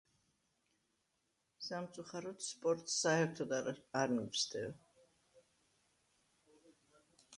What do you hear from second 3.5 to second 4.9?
არა, არ მივსდევ